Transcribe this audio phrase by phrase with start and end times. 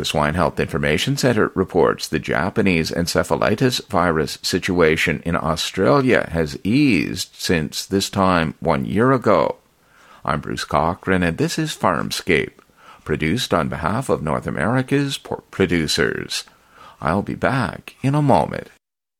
[0.00, 7.34] The Swine Health Information Center reports the Japanese encephalitis virus situation in Australia has eased
[7.34, 9.56] since this time one year ago.
[10.24, 12.52] I'm Bruce Cochran, and this is Farmscape,
[13.04, 16.44] produced on behalf of North America's pork producers.
[17.02, 18.68] I'll be back in a moment.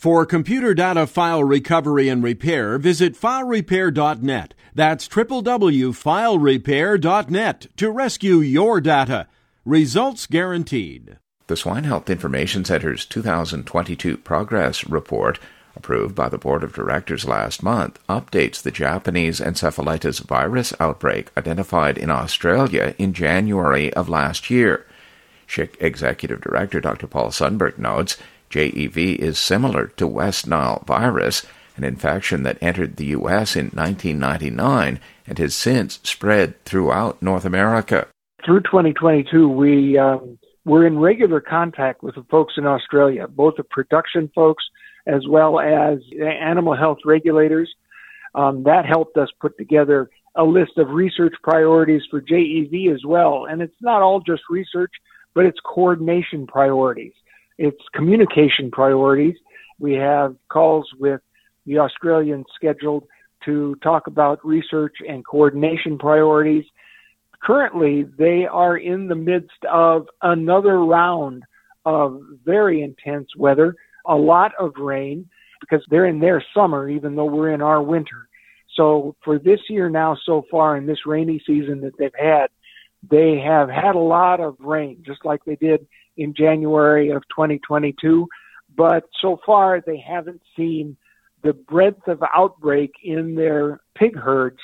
[0.00, 4.54] For computer data file recovery and repair, visit filerepair.net.
[4.74, 9.28] That's www.filerepair.net to rescue your data.
[9.66, 11.16] Results guaranteed.
[11.46, 15.38] The Swine Health Information Center's 2022 Progress Report,
[15.74, 21.96] approved by the Board of Directors last month, updates the Japanese encephalitis virus outbreak identified
[21.96, 24.84] in Australia in January of last year.
[25.46, 27.06] SHIC Executive Director Dr.
[27.06, 28.18] Paul Sundberg notes
[28.50, 31.46] JEV is similar to West Nile virus,
[31.78, 33.56] an infection that entered the U.S.
[33.56, 38.08] in 1999 and has since spread throughout North America
[38.44, 43.64] through 2022, we um, were in regular contact with the folks in Australia, both the
[43.64, 44.64] production folks
[45.06, 47.70] as well as animal health regulators.
[48.34, 53.46] Um, that helped us put together a list of research priorities for JEV as well.
[53.48, 54.92] And it's not all just research,
[55.34, 57.12] but it's coordination priorities.
[57.58, 59.36] It's communication priorities.
[59.78, 61.20] We have calls with
[61.66, 63.04] the Australians scheduled
[63.44, 66.64] to talk about research and coordination priorities
[67.44, 71.42] currently they are in the midst of another round
[71.84, 73.74] of very intense weather,
[74.06, 75.28] a lot of rain
[75.60, 78.28] because they're in their summer even though we're in our winter.
[78.76, 82.48] So for this year now so far in this rainy season that they've had,
[83.08, 85.86] they have had a lot of rain just like they did
[86.16, 88.26] in January of 2022,
[88.76, 90.96] but so far they haven't seen
[91.42, 94.58] the breadth of outbreak in their pig herds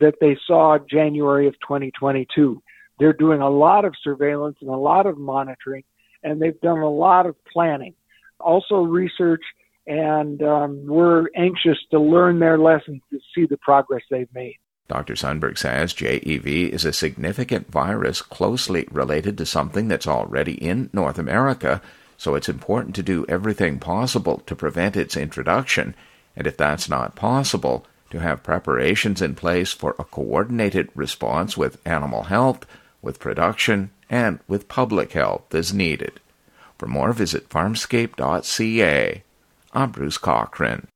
[0.00, 2.62] that they saw January of 2022.
[2.98, 5.84] They're doing a lot of surveillance and a lot of monitoring,
[6.22, 7.94] and they've done a lot of planning,
[8.40, 9.42] also research,
[9.86, 14.56] and um, we're anxious to learn their lessons to see the progress they've made.
[14.88, 15.14] Dr.
[15.14, 21.18] Sundberg says JEV is a significant virus closely related to something that's already in North
[21.18, 21.82] America,
[22.16, 25.94] so it's important to do everything possible to prevent its introduction.
[26.36, 31.80] And if that's not possible, to have preparations in place for a coordinated response with
[31.84, 32.66] animal health,
[33.02, 36.20] with production, and with public health as needed.
[36.78, 39.22] For more, visit farmscape.ca.
[39.72, 40.88] I'm Bruce Cochran.